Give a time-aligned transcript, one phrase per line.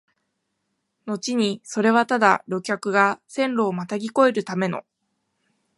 [1.05, 4.83] のちにそれはただ旅客が線路をまたぎ越えるための、